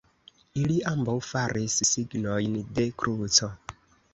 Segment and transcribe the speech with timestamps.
[0.61, 3.53] Ili ambaŭ faris signojn de kruco.